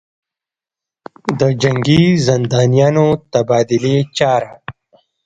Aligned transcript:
دجنګي 1.39 2.03
زندانیانودتبادلې 2.27 3.97
چاره 4.17 4.51